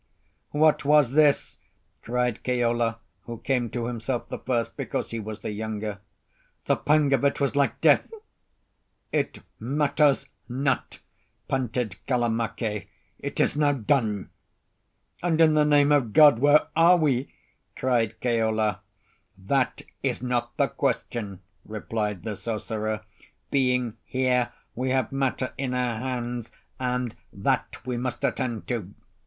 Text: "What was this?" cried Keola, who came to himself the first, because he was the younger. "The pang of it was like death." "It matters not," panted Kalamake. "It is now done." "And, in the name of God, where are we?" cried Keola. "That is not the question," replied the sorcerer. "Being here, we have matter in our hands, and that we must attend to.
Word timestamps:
"What 0.49 0.83
was 0.83 1.11
this?" 1.11 1.59
cried 2.01 2.41
Keola, 2.43 2.97
who 3.25 3.37
came 3.37 3.69
to 3.69 3.85
himself 3.85 4.29
the 4.29 4.39
first, 4.39 4.75
because 4.75 5.11
he 5.11 5.19
was 5.19 5.41
the 5.41 5.51
younger. 5.51 5.99
"The 6.65 6.75
pang 6.75 7.13
of 7.13 7.23
it 7.23 7.39
was 7.39 7.55
like 7.55 7.79
death." 7.81 8.11
"It 9.11 9.41
matters 9.59 10.27
not," 10.49 11.01
panted 11.47 11.97
Kalamake. 12.07 12.87
"It 13.19 13.39
is 13.39 13.55
now 13.55 13.73
done." 13.73 14.31
"And, 15.21 15.39
in 15.39 15.53
the 15.53 15.65
name 15.65 15.91
of 15.91 16.13
God, 16.13 16.39
where 16.39 16.65
are 16.75 16.97
we?" 16.97 17.31
cried 17.75 18.19
Keola. 18.21 18.79
"That 19.37 19.83
is 20.01 20.19
not 20.23 20.57
the 20.57 20.67
question," 20.69 21.41
replied 21.63 22.23
the 22.23 22.35
sorcerer. 22.35 23.01
"Being 23.51 23.97
here, 24.03 24.51
we 24.73 24.89
have 24.89 25.11
matter 25.11 25.53
in 25.59 25.75
our 25.75 25.99
hands, 25.99 26.51
and 26.79 27.15
that 27.31 27.85
we 27.85 27.97
must 27.97 28.23
attend 28.23 28.67
to. 28.69 28.95